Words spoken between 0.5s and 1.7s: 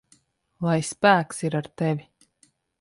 Lai spēks ir